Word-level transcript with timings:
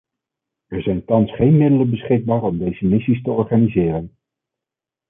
Er 0.69 0.81
zijn 0.81 1.05
thans 1.05 1.35
geen 1.35 1.57
middelen 1.57 1.89
beschikbaar 1.89 2.41
om 2.43 2.57
deze 2.57 2.85
missies 2.85 3.23
te 3.23 3.29
organiseren. 3.31 4.15